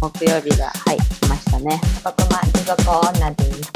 [0.00, 1.80] 木曜日が、はい、来ましたね。
[2.04, 3.72] 僕も持続女です。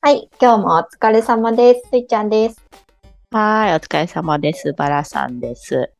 [0.00, 1.88] はい、今日もお疲れ様です。
[1.90, 2.62] スイちゃんです。
[3.32, 4.72] はい、お疲れ様です。
[4.74, 5.90] バラさんです。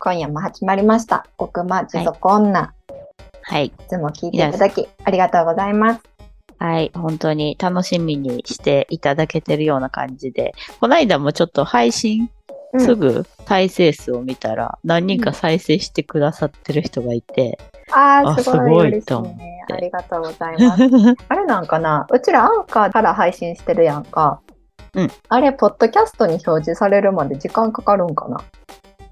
[0.00, 1.24] 今夜も始まりました。
[1.38, 2.74] 僕も持続女。
[3.42, 3.66] はい。
[3.66, 6.00] いつも聞いていただき、ありがとうございます。
[6.58, 12.39] はい、本当に楽しみにしていただけてるような感じで、この間もちょっと配信うん
[12.78, 17.58] すぐ再生数を見たら、何人か再生してくださってる人がいて、
[17.90, 19.36] ああ、あすごすごいと思っ。
[19.70, 20.82] てありがとうございます。
[21.28, 24.40] あれなんかなうちらアンカーから配信してるやんか。
[24.94, 25.10] うん。
[25.28, 28.28] あれ、ポッドキャストに表示されるまで時間かかるんか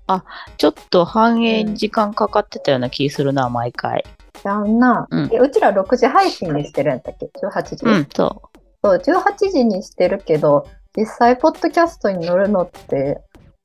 [0.06, 0.24] な？
[0.56, 4.04] ちょっと反映に時間かかってたような気するな、毎回。
[4.42, 5.06] じゃんな。
[5.10, 7.84] うんえうちら6時配信にしてるんだっけ ?18 時。
[7.84, 8.42] うん、そ
[8.82, 10.66] そう、18時にしてるけど、
[10.96, 13.20] 実際、ポッドキャストに載るのって、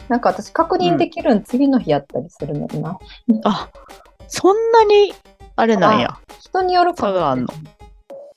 [0.10, 2.92] なんか私確認できるん次の日やったりするのにな。
[2.92, 2.98] う。
[3.46, 3.70] あ、
[4.28, 5.14] そんなに、
[5.56, 6.18] あれなんや。
[6.40, 7.46] 人によるか差があん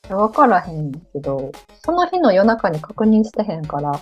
[0.09, 0.17] の？
[0.17, 1.51] わからへんけど、
[1.83, 3.99] その日の夜中に確認してへんから、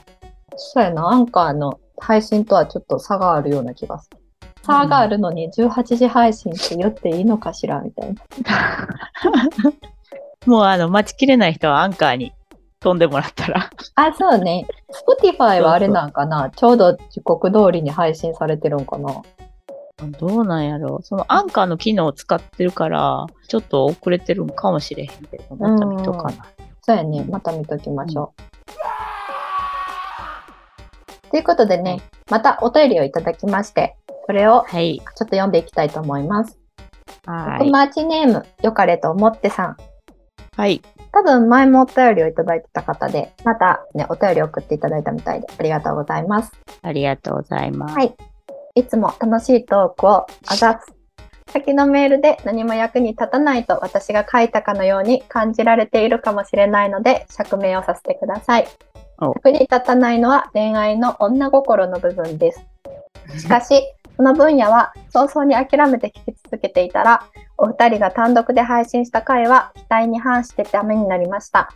[0.56, 4.20] そうやな、アンカーの配信とはちょっと差があるような気がする。
[4.64, 8.22] 差があるのに18時配信って言っていいのかしらみたいな。
[10.46, 12.34] もうあの、待ちきれない人はアンカーに
[12.80, 13.70] 飛んでもらったら。
[13.96, 14.68] あ、そうね。
[14.96, 16.50] Spotify はあれなんかな？
[16.56, 19.22] ちょうど時刻通りに配信されてるんかな？
[20.20, 20.98] どうなんやろ？
[20.98, 21.04] う。
[21.04, 26.46] そのアンカーの機能を使ってるから、ちょっと遅れてるんかもしれへんけど、また見とかな。
[26.82, 27.26] そうやね。
[27.30, 28.42] また見ときましょう。
[31.32, 35.00] ということでね、またお便りをいただきまして、それをはい。
[35.00, 36.60] ちょっと読んでいきたいと思います。
[37.26, 37.60] はい。
[37.60, 39.78] 僕マーチネーム、よかれと思ってさん。
[40.56, 40.82] はい。
[41.16, 46.52] 多分前もお便りをいただいてた方で、またね、お便りを送っていただいたみたいで、ありがとうございます。
[46.82, 47.96] ありがとうございます。
[47.96, 48.14] はい
[48.78, 50.94] いつも楽しいトークをあざす。
[51.50, 58.68] 先のメールで何も役に立たないと私が書いたかのように感じられているかもしれないので、釈明をさせてください。
[59.20, 62.66] お役に立たないのは恋愛の女心の部分です。
[63.40, 63.82] しかし、
[64.18, 67.26] その分野は早々に諦めて聞き続けていたら、
[67.58, 71.72] お二人が単独で配信した回は期待に反してダメになりました。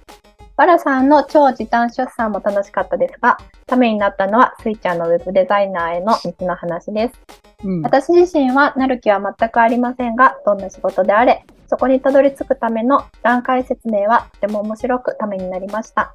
[0.59, 7.21] バラさんの超時短出産も楽しかったですが、ためになったのはスイちゃんのウェブデザイナーへの道の話です。
[7.63, 7.81] うん。
[7.81, 16.13] 私自身はなる気は全くありませんが、どんな仕事であれ、そこにたどり着くための段階説明はとても面白くためになりました。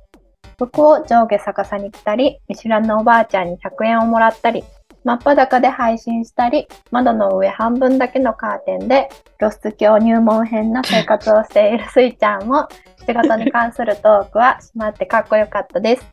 [0.59, 4.63] 服を上下逆さに着たり、見知らぬおばあちゃんに100円をもらったり、
[5.05, 12.67] 真っ裸で配信したり、窓の上半分だけのカーテンで露出狂入門編な生活をしているスイちゃんも、
[13.07, 16.07] 仕事に関するトークはしまってかっこよかったです。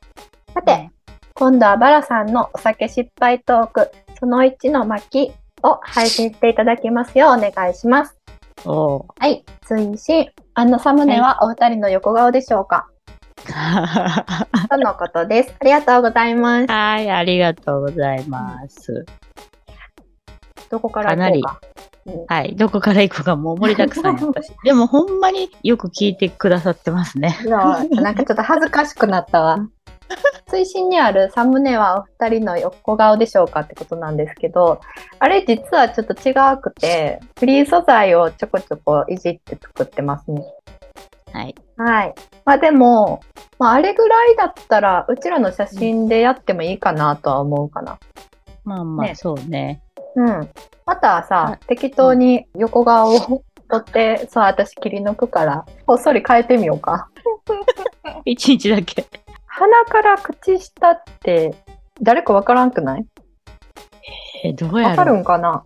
[0.53, 0.91] さて、
[1.35, 5.31] 今度はバラさんのお酒失敗トーク、その1の巻
[5.63, 8.17] を配信していただきますようお願いします。
[8.65, 10.29] はい、推進。
[10.53, 12.89] あのサムネはお二人の横顔でしょうか、
[14.69, 15.55] とのことです。
[15.59, 16.71] ありがとうございます。
[16.71, 19.05] はい、ありがとうございます。
[20.69, 21.61] どこから行こうか。
[22.05, 24.51] うんはい、どこから行くかもう盛りだくさんやったし。
[24.63, 27.37] でもほんまによく聞いてくださってますね。
[27.45, 29.57] いやなんかちょっと恥ずかしくなったわ。
[30.47, 34.81] 推進にあるサムネはお二人の横顔でしょうかってことなんですけど、
[35.19, 40.43] あれ実はちょっと違くて、フリー素材をちょこちょこいじって作ってますね。
[41.33, 41.55] はい。
[41.77, 42.15] はい。
[42.45, 43.21] まあでも、
[43.59, 47.99] まああれぐらいだったら、うちらの写真でやってもいいかなとは思うかな。
[48.63, 49.81] まあまあ、ねそうね。
[50.15, 50.49] うん。
[50.85, 57.09] またさは、適当に横顔を撮って、そう、私切り抜くから、こっそり変えてみようか。
[58.25, 59.05] 一日だけ。
[59.45, 61.55] 鼻から口下って、
[62.01, 63.05] 誰かわからんくない？
[64.43, 65.63] え、どうやわかるんかな？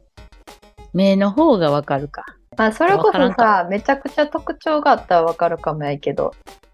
[0.93, 2.25] 目の方がわかるか。
[2.57, 6.33] まあ、それこそさ、めちゃくちゃ特徴があったらわかるかもやけど、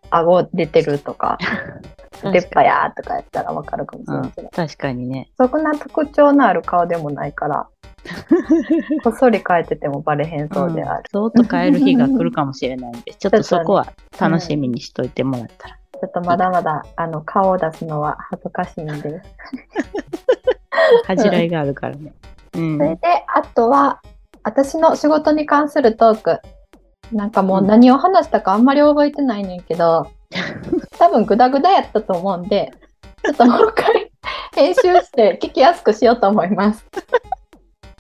[0.09, 1.38] 顎出てるとか、
[2.31, 5.30] 出っ歯やーとかやったらわかるかもしれうんないけど、確かにね。
[5.38, 7.68] そんな特徴のある顔でもないから、
[9.03, 11.03] こっそり変えててもバレへんそうである。
[11.11, 13.88] そうと変える日が来るかもしれないんで、 ちょっとそこは
[14.20, 15.76] 楽しみにしといてもらったら。
[15.76, 19.22] ちょっとまだまだ、あの、顔を出すのは恥ずかしいんで。
[21.06, 22.14] 恥じらいがあるからね。
[22.56, 22.84] うんそ。
[22.84, 23.02] れで、
[23.35, 24.02] あとは、
[24.43, 26.40] 私の仕事に関するトーク。
[27.11, 30.11] なんかもう何を話したかあんまり覚えてないねんけど、
[30.97, 32.72] 多分グダグダやったと思うんで、
[33.23, 34.11] ちょっともう一回
[34.53, 36.85] 編集して 聞きやすくしようと思います。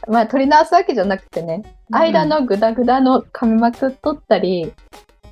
[0.07, 4.73] まあ、取り直すわけじゃなくてね、間のグダグダの噛みまくっとったり、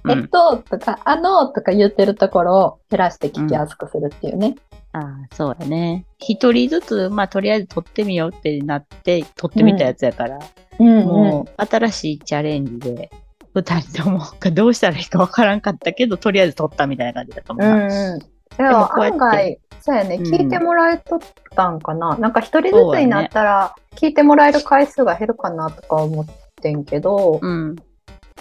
[0.03, 4.55] うん、えっと、とか、あの、とか言ってるところを減らして聞きやすくするっていうね。
[4.94, 6.05] ああ、そうだね。
[6.19, 10.39] 一人ずつ、まあ、とりあえず撮ってみようってなって、撮ってみたやつやから、
[10.79, 13.11] うんうんもう新しいチャレンジで、
[13.53, 14.21] 二人とも
[14.53, 17.75] どうしたらいいかわからんかったけど、とりあえず撮ったみたいな感じだったもんうな。
[17.87, 18.19] んうん。
[18.19, 18.27] で
[18.57, 21.19] でも案外、そうやね、うん聞いてもらえとっ
[21.55, 22.17] たんかな。
[22.17, 26.25] なんか一人ずつになったら、聞いてもらえる回数が減るかなとか思っ
[26.61, 27.75] てんけど、うん。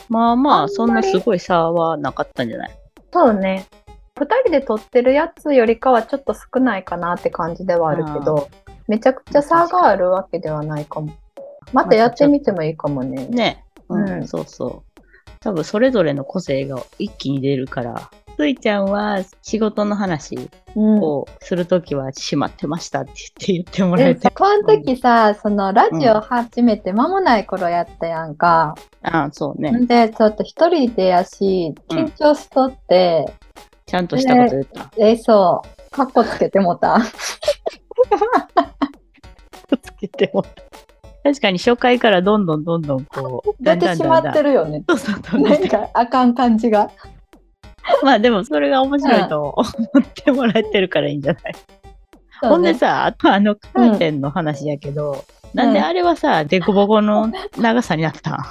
[0.08, 2.70] まあまあ、そんなすごい差はなかったんじゃない？
[3.12, 3.66] そうね。
[4.18, 8.48] 二人で撮ってるやつよりかはちょっと少ないかなって感じではあるけど、
[8.88, 11.12] めちゃくちゃ差があるわけではないかも。
[11.72, 13.26] またやってみてもいいかもね。
[13.26, 13.64] ね。
[13.88, 15.00] うん、うんそうそう。
[15.40, 21.00] 多分それぞれの個性が一気に出るから、ついちゃんは仕事の話うん。
[21.00, 24.30] をするときは閉まってましたって言って言ってもらえてでさ。
[24.30, 28.76] この時さ、そのラジオ始めて間もない頃やったやんか。
[29.02, 29.72] ああ、そうね。
[29.72, 33.26] んで、ちょっと一人でやし、緊張しとって、
[33.86, 34.90] ちゃんとしたこと言った。
[34.98, 37.00] え、そう、カッコつけてもた。
[39.82, 40.44] つけても。
[41.24, 44.50] 確かに初回からどんどんどんどんこう、 出てしまってる。
[44.50, 44.82] るよね。
[44.88, 46.90] そうそうそうなんかあかん感じが。
[48.02, 49.62] まあでもそれが面白いと思
[50.00, 51.54] ってもらえてるからいいんじゃない、
[52.42, 55.24] ほんでさ、あとあのカーテンの話やけど、
[55.54, 58.34] なんであれはさ、デコボコの長さになったん？
[58.34, 58.42] あ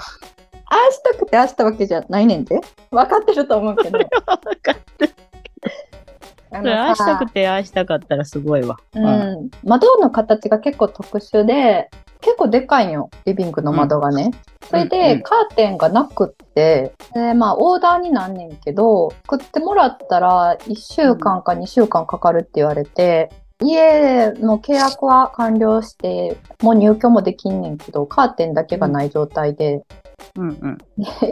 [0.70, 2.60] あしたくてああしたわけじゃないねんで。
[2.92, 4.00] 分かってると思うけど。
[4.00, 5.10] 分かって
[6.52, 8.78] あそれああしたさくてああしたかったらすごいわ。
[8.96, 11.90] うん、窓の形が結構特殊で、
[12.22, 14.32] 結構でかいんよ、リビングの窓がね。
[14.70, 23.30] それうんで、うんカーテンがなくって、でまあ、オーダーになんねんけど、作ってもらったら1週間か2週間かかるって言われて、
[23.60, 29.84] 家の契約は完了して、もう入居もできんねんけど、カーテンだけがない状態で、
[30.36, 30.78] うんうん。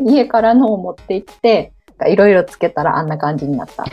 [0.07, 1.73] 家からのを持って行って、
[2.07, 3.85] いろいろつけたらあんな感じになった。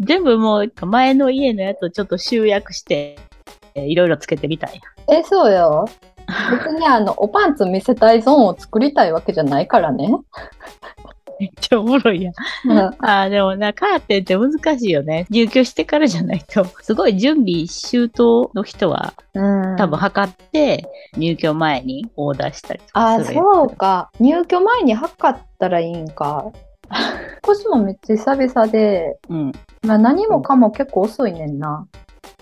[0.00, 3.18] 全部もう前の家のやつをちょっと集約して、
[3.74, 4.80] えーいろいろつけてみたい
[5.10, 5.88] え、そうよ。
[6.50, 10.08] 別にあの、おパンツ見せたいゾーンを作りたいわけじゃないからね。
[11.40, 12.34] めっちゃおもろいやん。
[12.70, 15.26] うんああ、でもな、カーテンって難しいよね。
[15.30, 16.64] 入居してからじゃないと。
[16.82, 19.40] すごい準備周到の人はう
[19.74, 20.86] ん多分測って
[21.16, 24.10] 入居前にオーダーしたりとかあ、するやんそうか。
[24.20, 26.52] 入居前に測ったらいいんか。
[27.42, 29.52] 腰もめっちゃ久々で、うん。
[29.82, 31.86] まあ、何もかも結構遅いねんな。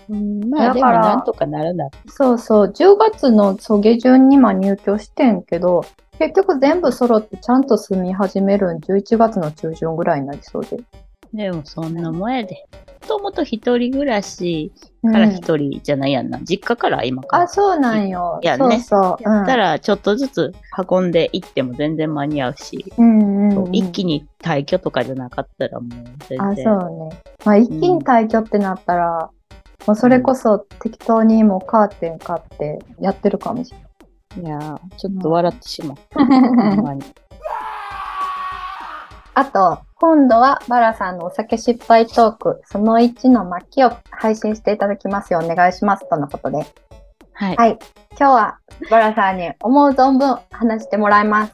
[0.09, 1.89] うん、まあでだからもなんとかなるな。
[2.07, 5.85] そうそう、10月のそう下旬にまあ入居してんけど、
[6.19, 10.77] 結局全部揃ってちゃんと住み始めるん11月の中旬ぐらいになりそうで。
[11.33, 12.65] でもそんなもんやで。
[13.03, 14.71] もともと一人暮らし
[15.03, 16.39] からうん一人じゃないやんな。
[16.39, 17.43] 実家から今から。
[17.43, 18.39] あ、そうなんよ。
[18.41, 19.23] いやねそうそう。
[19.23, 20.53] やったらちょっとずつ
[20.89, 25.89] 運んでいっても全然間に合うし、うん、うんうんうん一気に退去とかじゃなかったらもう
[26.29, 26.63] 全あ、然。
[26.63, 27.21] そうね。
[27.43, 29.29] まあ、一気に退去ってなったら、
[29.85, 33.73] もうそれこそ適当にもうカーテン買ってやってるかもし
[34.41, 36.19] いやーちょっと笑ってしまった。
[36.19, 36.77] れ ほんない。
[36.77, 37.03] まに
[39.35, 46.65] あと、今度はバラさんのお酒失敗トーク、その1の巻を配信していただきますようお願いしますとのことで。
[47.33, 47.55] はい。
[47.55, 47.79] はい。
[48.11, 48.59] 今日は
[48.91, 51.53] バラさんに思う存分話してもらいます。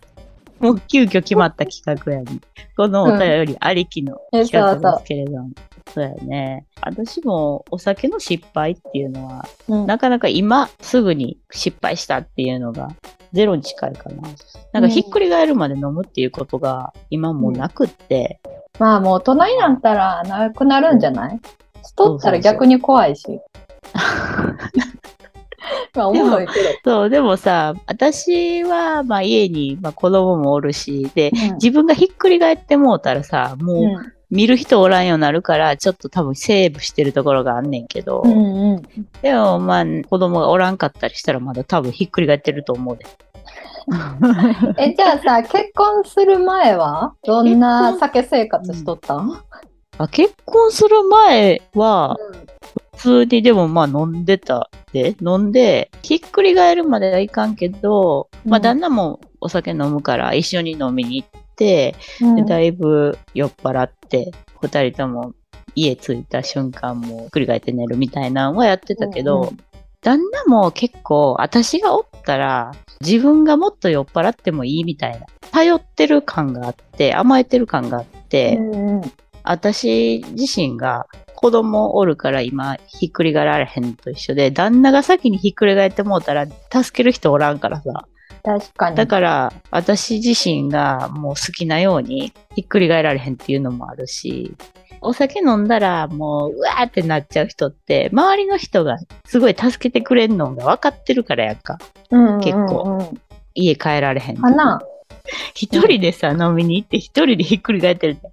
[0.60, 2.40] もう急遽決まった企画やね。
[2.76, 5.50] このお便りありきのうん企画ですけれども。
[5.94, 6.66] そうやね。
[6.82, 12.90] 私もお酒の失敗っていうのは、うんなかなか今すぐに失敗したっていうのが
[13.34, 14.22] ゼロに近いかな。
[14.74, 18.40] なんかひっくり返るまで飲むっていうことが今もうなくって、
[18.78, 21.40] まあもう大人になったらなくなるんじゃない？
[21.88, 23.40] 太ったら逆に怖いし。
[25.96, 26.54] まあおもろいけ
[26.84, 31.56] そう、でもさ、私はまあ家にまあ子供もおるし、で、ど。
[31.56, 38.82] 自分がひっくり返ってもうたらさ、もううん見る人おらんようになるから、ちょっと多分セーブしてるところがあんねんけど、うんうん。
[39.22, 43.06] でもまあ子供がおらんかったりしたらまだ多分ひっくり返ってると思うで。
[44.78, 49.16] え、じゃあさ、結婚する前はどんな酒生活しとった？
[49.16, 49.42] ん、
[49.98, 52.16] あ結婚する前は、
[52.96, 58.62] 普通にでもまあ飲んでたで、飲んで、ひっくり返るまではいかんけど、まあうん。
[58.62, 61.94] 旦那もお酒飲むから一緒に飲みに行って、うんで
[62.48, 65.34] だいぶ酔っ払って、二人とも
[65.76, 69.58] 家着いた瞬間もひっくり返って寝るみたいなのはやってたけど、うんうん。
[70.02, 79.12] 旦那も結構私がおったら自分がもっと酔っ払ってもいいみたいな、頼ってる感があって、甘えてる感があって、うんうん。
[79.44, 88.06] 私自身が子供おるから今ひっくり返られへんと一緒で、旦那が先にひっくり返ってもうたら助ける人おらんからさ。
[88.58, 88.96] 確かに。
[88.96, 94.56] だから私自身がもう好きなようにひっくり返られへんっていうのもあるし、
[95.02, 101.78] お酒飲んだらもう、うわーってなっちゃう人って、周りの人がすごい助けてくれんのが分かってるからやんか。
[102.10, 103.22] うん結構うんうん
[103.56, 104.38] 家帰られへん。
[104.38, 104.80] かな
[105.54, 108.30] 一人でさ、飲みに行って一人でひっくり返ってるって、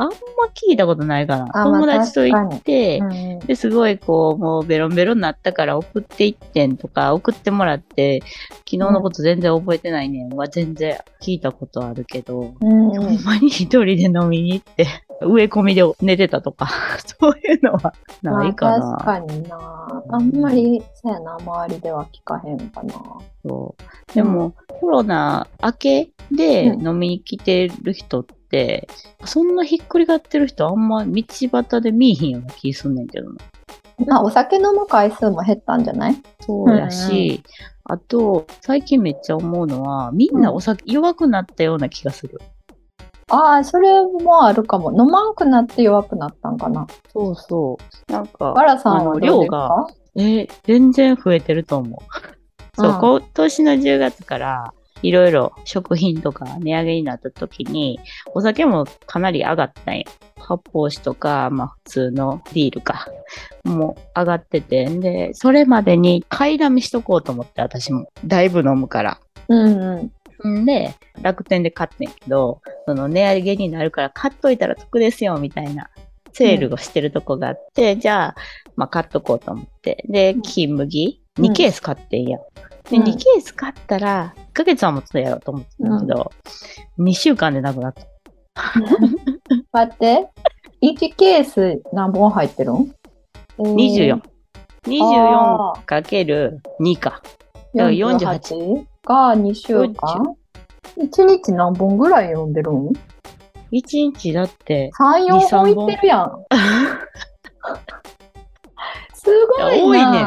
[0.00, 0.14] あんま
[0.54, 1.48] 聞いたことないかな。
[1.52, 8.20] あ友達と行まあって、うんで、すごいこう、もうベロンベロンになったから送っていってんとか、送ってもらって、
[8.60, 14.86] 昨日のこと全然覚えてないねんは全然聞いたことあるけど、うんほんまに一人で飲みに行って、
[15.22, 16.68] 植え込みで寝てたとか、
[17.20, 17.92] そういうのは
[18.22, 18.78] ないかな。
[18.78, 20.02] まあ確かにな。
[20.08, 22.94] あんまり、そうやな、周りでは聞かへんかな。
[23.44, 28.39] そうでも、コロナ明けで飲みに来てる人って、
[29.24, 33.36] そんなひっくり返ってる人あんま道端で見えひんような気すんねんけどな。
[34.06, 36.16] まあ、お酒飲む回数も減ったんじゃない？
[36.40, 37.42] そうやし、
[37.84, 42.40] あと、最近めっちゃ思うのは、みんなお酒弱くなったような気がする。
[43.28, 44.90] ああ、それもあるかも。
[44.90, 46.86] 飲まんくなって弱くなったんかな。
[47.12, 47.78] そうそ
[48.08, 48.12] う。
[48.12, 52.00] なんか、バラさんあの量がかえー全然増えてると思う。
[52.76, 58.00] そう、うん今年の10月から、いろいろ食品とか値上げになった時に、
[58.34, 60.04] お酒もかなり上がったんや。
[60.36, 63.06] 発泡酒とか、まあ普通のビールか、
[63.64, 68.08] もう上がってて、で、それまでに買いだめしとこうと思って、私も。
[68.24, 69.20] だいぶ飲むから。
[69.48, 70.10] うん
[70.42, 70.62] うん。
[70.62, 75.90] んで、楽天で買ってんけど、その値上げになるから買っといたら得ですよ、みたいな。
[76.32, 78.34] セールをしてるとこがあって、じゃあ、
[78.76, 80.04] まあ買っとこうと思って。
[80.08, 81.22] で、金麦？
[81.38, 82.38] うん ?2 ケース買ってんや。
[82.90, 86.32] で、うん2ケース買ったら、1ヶ月は持つのやろうと思ってたんだけど、
[86.98, 88.02] 2週間でなくなった。
[89.72, 90.28] 待って。
[90.82, 92.94] 1ケース何本入ってるん
[93.58, 94.14] ？24。
[94.14, 94.22] あ
[94.86, 97.22] 24かける2か。
[97.74, 99.94] だから48 48が2週間
[100.98, 102.88] ?1 日何本ぐらい飲んでるん
[103.70, 106.32] ？1日だって、?3、4 2 3本いってるやん。
[109.14, 109.86] すごいな。
[109.86, 110.26] 多いね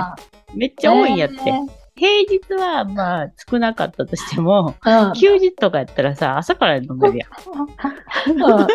[0.56, 1.36] めっちゃ多いんやって。
[1.50, 4.76] え平日はまあ少なかったとしても、
[5.16, 8.32] 休日とかやったらさ、朝から飲めるやん。
[8.32, 8.68] うん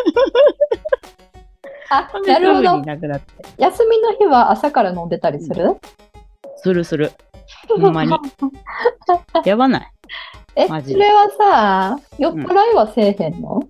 [1.91, 2.85] あ、なるほどすぐに。
[2.85, 3.33] なくなって。
[3.57, 5.77] 休みの日は朝から飲んでたりする、
[6.57, 7.11] するする。
[7.67, 8.11] ほんまに。
[9.43, 9.91] やばない。
[10.55, 13.61] え、それはさ、酔っ払いはせえへんの、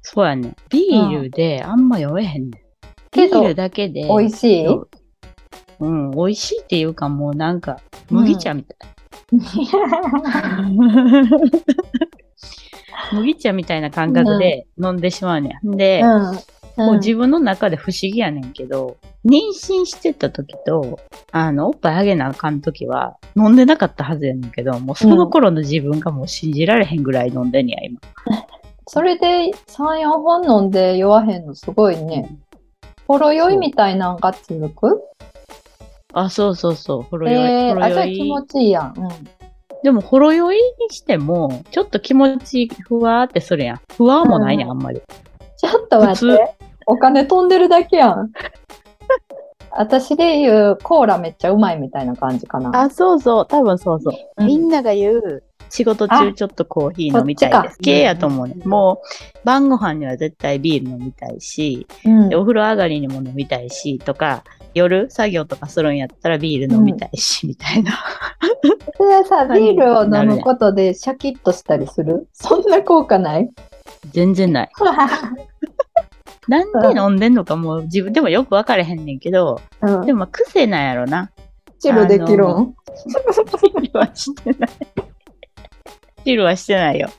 [0.00, 0.54] そうやね。
[0.70, 2.50] ビールであんま酔えへんねん。
[3.12, 4.04] ビールだけで。
[4.04, 4.66] 美味しい？
[5.80, 7.80] うん、美味しいっていうかもうなんか、
[8.10, 8.78] 麦茶みたい。
[13.12, 15.76] 麦茶みたいな感覚で飲んでしまうねん。
[15.76, 16.38] で、うん。
[16.76, 20.98] もう自分の中で不思議やねんけど、妊娠してた時と、
[21.30, 28.00] あの、おっぱいあげなあかん時は、飲んでなかったはずやねんけど、もうその頃の自分がもう信じられへんぐらい飲んでんねや、今。
[28.86, 32.28] それで3、4本飲んで酔わへんのすごいね。
[33.06, 35.00] ほろ酔いみたいなんが続く？
[36.12, 37.40] あ、そうそうそう、ほろ酔い。
[37.40, 38.94] えー、あ、ほろ酔いじゃあ気持ちいいやん。
[38.96, 39.08] うん。
[39.82, 43.80] でも、ほろ酔いにしても、ちょっと気持ちふわーってするやん。
[43.96, 45.00] ふわーもないねん、うんあんまり。
[45.56, 46.54] ちょっと待普って。
[46.86, 48.30] お金飛んでるだけやん。
[49.72, 52.70] 私で言うコーラめっちゃうまいみたいな感じかな。
[52.78, 54.14] あ、そうそう、多分そうそう。
[54.38, 57.78] うんみんなが言う、仕事中ちょっとコーヒー飲みたいです。
[57.78, 58.54] 系やと思うね。
[58.64, 64.42] もう、晩ご飯には絶対ビール飲みたいし、うんでお風呂上がりにも飲みたいし、とか、
[64.74, 67.92] 夜作業とかするんやったらビール飲みたいし、みたいな。
[68.96, 72.28] それはさ、 何ビールを飲むことでシャキッとしたりする？
[72.32, 73.48] そんな効果ない？
[74.12, 74.70] 全然ない。
[76.48, 81.30] なんで飲んでんのかもう自分でもよく分からへんねんけど、うんでもまあ癖なんやろな。
[81.78, 82.74] チルできるん？
[83.82, 84.70] チル はしてない。
[86.24, 87.10] チルはしてないよ。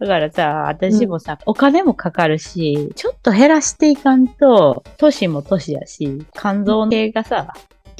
[0.00, 7.52] だからさ、私もさ、お金もかかるし、ちょっと減らしていかんと、年も年やし、肝臓系がさ、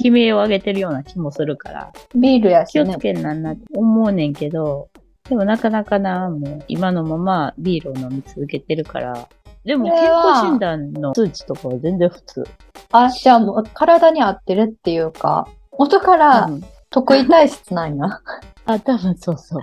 [0.02, 3.02] 悲鳴を上げてるような気もするから、ビールやしね気をつ。
[3.02, 4.88] けんなんなって思うねんけど、
[5.28, 9.28] でもなかなかな、もう今のままビールを飲み続けてるから、
[9.64, 12.47] でも健康診断の数値とかは全然普通。
[12.92, 18.20] あ、じゃあもう体に合ってるっていうか、元からうん得意体質なんや。
[18.64, 19.62] あ、多分そうそう。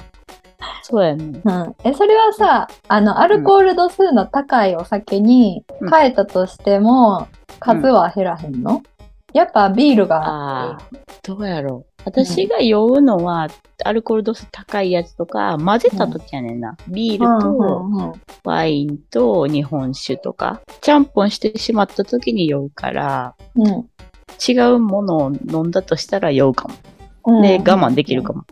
[0.83, 1.41] そうやね。
[1.43, 1.75] うん。
[1.83, 7.27] え、それはさ、あの、アルコール度数の高いお酒にうん変えたとしても、
[7.59, 8.83] 数は減らへんの？
[9.33, 10.79] やっぱビールが
[11.23, 11.91] どうやろう。
[12.05, 13.47] 私が酔うのは、
[13.83, 16.77] アルコール度数高いやつとか、混ぜた時やねんな。
[16.87, 23.89] ビールとうんうんうんワインと日本酒とか、ちゃんぽんしてしまった時に酔うから、うん
[24.47, 26.75] 違うものを飲んだとしたら酔うかも。
[27.25, 28.43] うんで、我慢できるかも。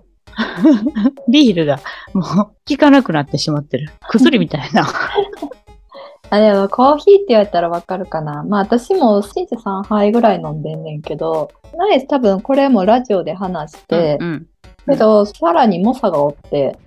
[1.30, 1.80] ビールが
[2.13, 3.92] もう効かなくなってしまってる。
[4.10, 4.88] 薬みたいな。
[6.30, 8.44] あ、でもコーヒーって言われたらわかるかな。
[8.44, 14.48] まあ私も1日3杯ぐらい飲んでんねんけど、ナイス多分これもラジオで話して、うんうん
[14.86, 16.78] けどさらに猛者がおって、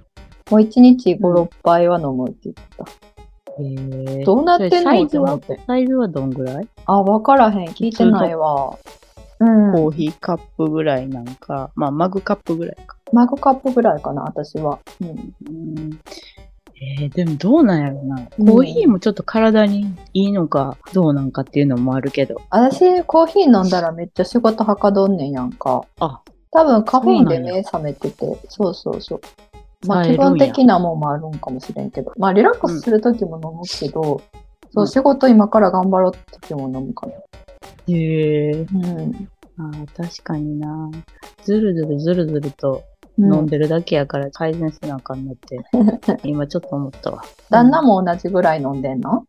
[0.50, 2.84] もう1日5、6杯は飲むって言ってた。
[3.58, 4.70] へーどうなってんの？
[4.70, 5.34] それサイズは？
[5.36, 5.64] って思って。
[5.66, 6.68] サイズはどんぐらい？
[6.84, 7.68] あ、わからへん。
[7.68, 8.76] 聞いてないわ。
[9.40, 9.72] うん。
[9.72, 12.95] コーヒーカップぐらいなんか、まあマグカップぐらいか。
[13.12, 14.78] マグカップぐらいかな、私は。
[15.00, 15.08] うん。
[15.08, 16.00] うん
[16.78, 18.28] えー、でもどうなんやろな。
[18.38, 22.40] うんコーヒーもちょっと体にいいのかどうなんかっていうのもあるけど。
[22.50, 25.84] 私、コーヒー飲んだらめっちゃ仕事はかどんねんやんか。
[26.00, 26.20] あ、
[26.50, 29.20] 多分カフェインで目覚めてて、そうそうそう。
[29.86, 32.12] まあ冴えるんや気分的なもんもあるんかもしれんけど。
[32.18, 34.20] まあリラックスするときも飲むけど、
[34.74, 37.12] そうう、ん仕事今から頑張ろうって時も飲むかな。
[37.12, 38.52] へえ。
[38.52, 39.28] うん。
[39.58, 40.90] あー確かにな。
[41.42, 45.58] ずるずるずるずるとうん飲んでるだけやから改善せなあかんなって、
[46.24, 47.22] 今ちょっと思ったわ。
[47.50, 49.24] 旦那も同じぐらい飲んでんの？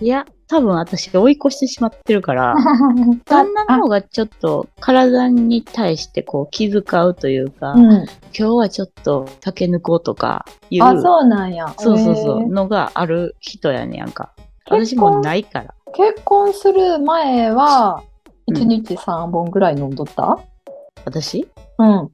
[0.00, 2.54] いや、多分私が追い越してしまってるから、
[3.26, 7.90] 旦那の方がちょっと体に対してこう気遣うというか、うん。
[7.92, 11.68] 今日はちょっと酒抜こうとかいう、あ、そうなんや。
[11.76, 14.32] そうそうそうのがある人やねんやんか。
[14.70, 15.74] 私もないから。
[15.92, 18.10] 結婚する前は、うん
[18.50, 20.36] 1日3本ぐらい飲んどった？
[21.04, 21.46] 私？
[21.78, 22.10] うん。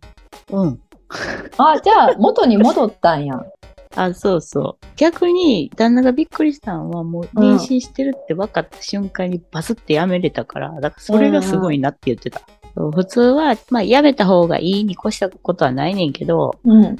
[0.53, 0.81] うん。
[1.59, 3.41] あ、じゃあ、元に戻ったんや。
[3.97, 4.87] あ、そうそう。
[4.97, 12.41] 逆に、旦那がびっくりしたのは、もううん妊娠してるって分かった瞬間にバスってやめれたから、だからそれがすごいなって言ってた。
[12.75, 16.97] そう普通は、まあ、やめた方がいいに越したことはないねんけど、うん。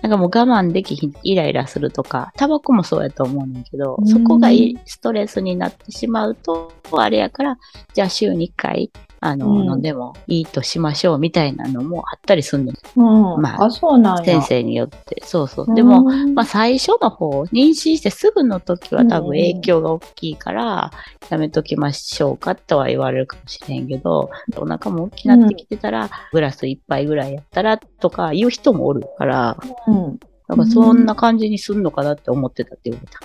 [0.00, 7.58] なんかもう我慢できひん、イライラするとか、タバコもそうやと思うねんけどう、んそこがいストレスになってしまうと、あれやから、
[7.94, 13.00] じゃあ週に1回、あの、うん飲んでもいいとしましょうみたいなのもあったりすんねん。
[13.00, 13.42] うん。
[13.42, 14.24] まああ、そうなんや。
[14.24, 15.22] 先生によって。
[15.24, 15.74] そうそう。
[15.74, 20.90] でも、うんまあ最初の方、妊娠してすぐの時は多分うん影響が大きいから、
[21.30, 29.56] やめときましょうかとは言われるかもしれんけど、お腹も大きくなってきてたら、グラス一杯ぐらいやったらとか言う人もおるから、
[29.86, 30.18] うん。
[30.48, 33.18] なんかそんな感じにすんのかなって思ってたって言われた。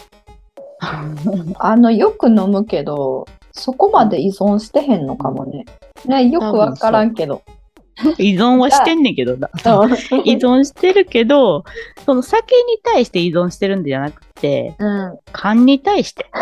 [1.60, 5.66] あの、よく飲むけど、そこまで依存してへんのかもね。
[6.06, 7.44] ね、よくわからんけど。
[8.18, 9.50] 依存はしてんねんけどな。
[10.26, 11.64] 依存してるけど、
[12.06, 15.20] その酒に対して依存してるんじゃなくて、うん。
[15.32, 16.26] 勘に対して。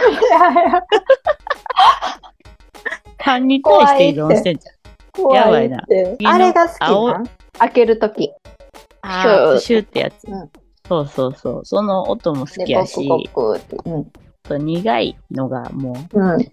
[3.19, 4.75] 勘に対して依存してんじゃん。
[5.11, 5.83] 怖やばいな。
[6.25, 7.23] あれが好きな
[7.59, 8.31] 開けるとき。
[9.01, 10.23] あシューってやつ。
[10.27, 10.49] うん
[10.91, 11.65] そうそうそう。
[11.65, 13.77] その音も好で、きやし、ゴクゴクって。
[13.85, 14.11] うん。
[14.43, 15.95] と苦いのがも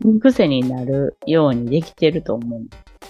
[0.05, 2.63] う癖になるようにできてると思う。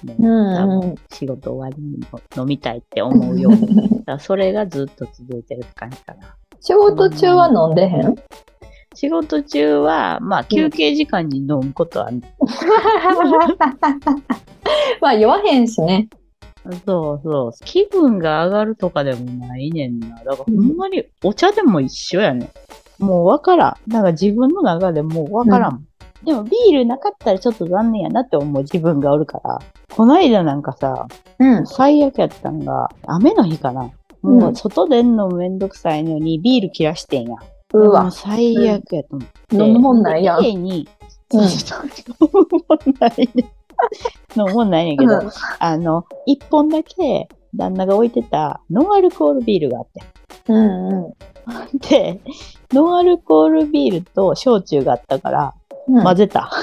[0.06, 4.04] 多分仕事終わりにも飲みたいって思うように。
[4.04, 6.36] だそれがずっと続いてるって感じかな。
[6.60, 8.14] 仕事中は飲んでへん？
[8.94, 12.10] 仕事中は、まあ休憩時間に飲むことは、
[15.00, 16.08] まあ、酔わへんしね。
[16.84, 17.52] そうそう。
[17.64, 20.08] 気分が上がるとかでもないねんな。
[20.24, 22.48] だからほんまにお茶でも一緒やねん。
[22.98, 23.90] もうわからん。
[23.90, 25.86] なんか自分の中でもうわからん。
[26.24, 29.58] でもビールなかったらちょっと残念やなって思う自分がおるから。
[29.94, 31.06] こないだなんかさ、
[31.38, 31.66] うん。
[31.66, 33.90] 最悪やったんが、雨の日かな。
[34.22, 37.36] もう外出んのめんどくさいのにビール切らしてんや。
[37.36, 37.40] も
[37.72, 38.10] ううわ。
[38.10, 39.56] 最悪やと思って。
[39.56, 40.42] 飲むもんないやん。
[40.42, 40.88] 家に、
[41.32, 41.46] うん飲
[42.32, 43.52] むもんないね。
[44.36, 50.02] 飲むもんないねんけど、うんあの、一本だけ旦那が置いてたノンアルコールビールがあって。
[50.48, 51.14] うんうん。
[51.78, 52.20] で、
[52.72, 55.54] ノンアルコールビールと焼酎があったから
[55.88, 56.50] うん混ぜた。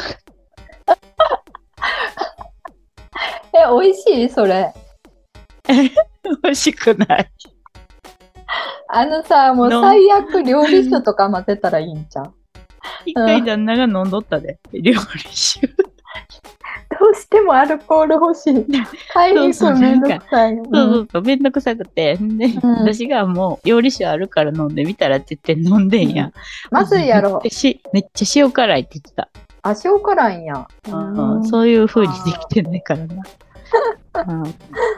[3.53, 4.29] え、美味しい？
[4.29, 4.73] それ。
[5.67, 7.31] 美味しくない。
[8.89, 12.33] あのさ、もうの最悪料理酒とか混ぜたらいいんじゃん。
[13.05, 14.59] 一回旦那が飲んどったで。
[14.73, 14.99] 料理
[15.31, 15.67] 酒。
[17.05, 18.65] どうしてもアルコール欲しい。
[19.13, 20.55] 買いに行くめんどくさい。
[20.55, 22.17] そうそうそう、めんどくさくて。
[22.17, 26.31] で、うん私がもう料理酒あるから飲んでみたらって言って飲んでんや。
[26.71, 27.51] まずいやろめっ。
[27.51, 29.29] ちゃ塩辛いって言ってた。
[29.61, 30.67] あ、塩辛いんや。
[30.89, 33.23] うんそういう風にできてないからな。
[34.27, 34.53] うん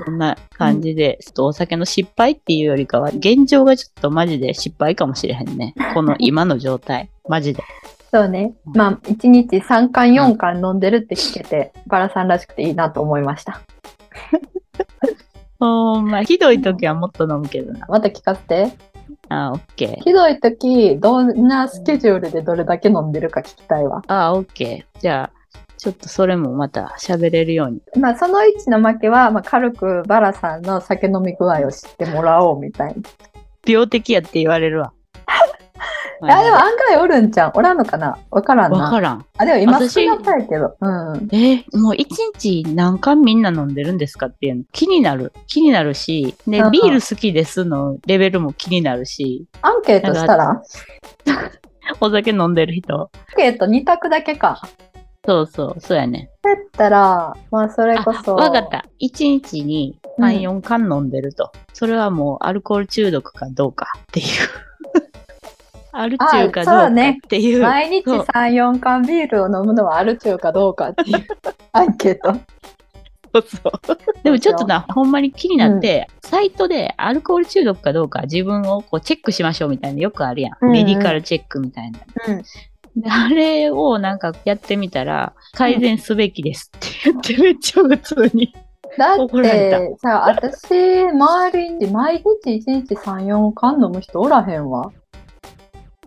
[0.05, 5.73] こんな感じで、ちょっとお酒の失敗っていうよりかは、現状がちょっとマジで失敗かもしれへんね。
[5.93, 7.09] この今の状態。
[7.27, 7.63] マジで。
[8.11, 8.53] そうね。
[8.65, 13.61] まあ、1日3缶4缶飲んでるって聞けて、バラさんらしくていいなと思いました。
[15.59, 17.85] ほんま、ひどい時はもっと飲むけどな。
[17.89, 18.71] また聞かせて。
[19.29, 20.03] あ、オッケー。
[20.03, 24.01] ひどい時、どんなスケジュールでどれだけ飲んでるか聞きたいわ。
[24.07, 24.99] あ、オッケー。
[25.01, 25.37] じゃあ、
[25.77, 27.81] ちょっとそれもまた喋れるように。
[27.99, 33.01] まあ、その1の負けは、まあ、軽くバラさんの酒飲み具合を知ってもらおうみたいな。
[33.65, 34.93] 病的やって言われるわ。
[36.23, 37.51] いや、でも案外おるんちゃう？
[37.55, 38.17] おらんのかな？
[38.31, 38.77] わからんな。
[38.77, 39.25] わからん。
[39.37, 40.75] あ、でも今私少なかいけど。
[40.79, 41.27] うん。
[41.31, 45.31] えーもう一日何缶みんな飲んでるんですかっていうの気になる。
[45.47, 50.49] 気になるし、でうん、ビール好きですのレベルも気になるし、アンケートしたら？
[50.49, 50.61] アン
[52.01, 53.09] お酒飲んでる人。
[53.35, 54.61] ケート2択だけか。
[55.25, 56.29] そうそう、そうやね。
[56.41, 58.35] だったら、まあそれこそ。
[58.35, 58.85] わかった。
[58.97, 61.51] 一日にうん3、4缶飲んでると。
[61.73, 64.25] それはもうアルコール中毒かどうかっていう。
[65.99, 67.61] アル中かどうかっていう。
[67.61, 71.25] 毎日そう3、4缶ビールを飲むのはある中かどうかっていう
[71.73, 72.39] アンケート。
[73.33, 73.45] そう
[73.83, 73.97] そう。
[74.23, 80.57] でもちょっとな、ほんまに気になって、サイトでアルコール中毒かどうか自分をこうチェックしましょうみたいなよくあるやん。
[80.61, 81.99] うんうんメディカルチェックみたいな。
[82.27, 82.43] うん。
[83.01, 88.53] であれをなんかやってみたら、改善すべきですって言ってめっちゃ普通に。
[88.97, 94.91] だっ怒られてさ、私、周りに毎日1日3、4缶飲む人おらへんわ。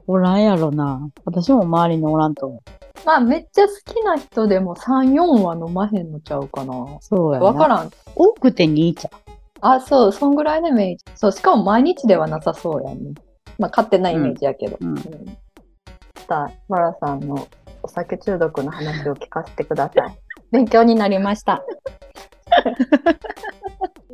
[0.06, 1.10] おらんやろな。
[1.24, 2.60] 私も周りにおらんと思う。
[3.06, 6.98] まあめっちゃ好きな人でも3、4は飲まへんのちゃうかな。
[7.00, 7.46] そうやな。
[7.46, 7.90] わからん。
[8.14, 9.10] 多くて2ちゃ
[9.62, 11.04] あ、そう、そんぐらいのイメージ。
[11.14, 13.12] そう、しかも毎日ではなさそうやんね。
[13.58, 14.76] まあ勝手なイメージやけど。
[14.80, 15.04] うんうん
[16.30, 17.48] さあ、マラさんの
[17.82, 20.18] お酒中毒の話を聞かせてください。
[20.52, 21.64] 勉強になりました。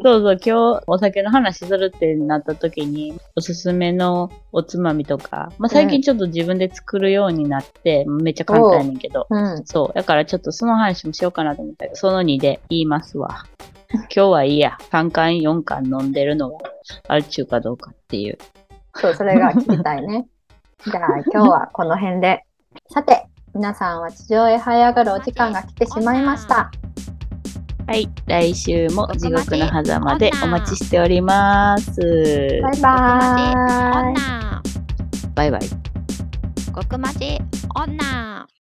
[0.06, 9.66] そうそう、今日お酒の話するってなった時に、おすすめのおつまみとか、まあ、最近ちょっと自分で作るようになって、めっちゃ簡単やねんけど、うん。
[9.66, 9.92] そう。
[9.96, 13.46] だからちょっとその話もしようかなと思ったけど、その2で言いますわ。
[13.90, 14.78] 今日はいいや。
[14.92, 16.58] 3缶4缶飲んでるのが
[17.08, 18.38] あるちゅうかどうかっていう。
[18.94, 20.28] そう、それが聞きたいね。
[20.86, 22.44] じゃあ今日はこの辺で。
[22.90, 26.70] さて、皆さんは地上へ這い上がるお時間が来てしまいました。
[27.86, 28.08] はい。
[28.26, 32.00] 来週も地獄の狭間でお待ちしております。
[32.62, 34.14] バイバーイ。
[34.14, 34.62] 女
[35.36, 35.60] バイバイ。
[36.74, 37.38] 極マジ
[37.74, 38.55] 女